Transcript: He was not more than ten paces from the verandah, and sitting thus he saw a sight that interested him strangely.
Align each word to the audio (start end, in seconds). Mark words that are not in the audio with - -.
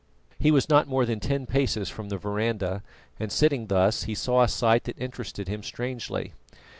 He 0.39 0.49
was 0.49 0.67
not 0.67 0.87
more 0.87 1.05
than 1.05 1.19
ten 1.19 1.45
paces 1.45 1.87
from 1.87 2.09
the 2.09 2.17
verandah, 2.17 2.81
and 3.19 3.31
sitting 3.31 3.67
thus 3.67 4.05
he 4.05 4.15
saw 4.15 4.41
a 4.41 4.47
sight 4.47 4.85
that 4.85 4.97
interested 4.97 5.47
him 5.47 5.61
strangely. 5.61 6.33